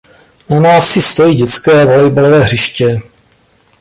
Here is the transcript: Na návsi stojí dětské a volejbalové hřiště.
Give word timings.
Na 0.49 0.59
návsi 0.59 1.01
stojí 1.01 1.35
dětské 1.35 1.81
a 1.81 1.85
volejbalové 1.85 2.39
hřiště. 2.39 3.01